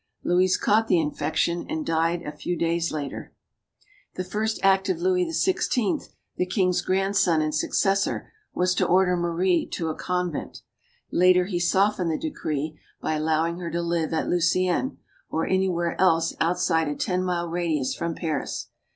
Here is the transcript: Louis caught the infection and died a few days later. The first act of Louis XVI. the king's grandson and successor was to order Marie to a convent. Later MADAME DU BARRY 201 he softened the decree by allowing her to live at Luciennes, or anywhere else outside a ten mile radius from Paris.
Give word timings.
Louis 0.23 0.57
caught 0.57 0.87
the 0.87 0.99
infection 0.99 1.63
and 1.69 1.85
died 1.85 2.23
a 2.23 2.31
few 2.31 2.55
days 2.57 2.91
later. 2.91 3.35
The 4.15 4.23
first 4.23 4.59
act 4.63 4.89
of 4.89 4.97
Louis 4.97 5.25
XVI. 5.27 6.05
the 6.37 6.47
king's 6.47 6.81
grandson 6.81 7.39
and 7.39 7.53
successor 7.53 8.31
was 8.51 8.73
to 8.73 8.87
order 8.87 9.15
Marie 9.15 9.67
to 9.73 9.89
a 9.89 9.95
convent. 9.95 10.63
Later 11.11 11.41
MADAME 11.43 11.51
DU 11.51 11.59
BARRY 11.59 11.67
201 11.69 11.87
he 11.87 11.91
softened 11.91 12.11
the 12.11 12.29
decree 12.29 12.79
by 12.99 13.13
allowing 13.13 13.59
her 13.59 13.69
to 13.69 13.81
live 13.83 14.11
at 14.11 14.27
Luciennes, 14.27 14.97
or 15.29 15.45
anywhere 15.45 15.95
else 16.01 16.33
outside 16.39 16.87
a 16.87 16.95
ten 16.95 17.21
mile 17.23 17.47
radius 17.47 17.93
from 17.93 18.15
Paris. 18.15 18.69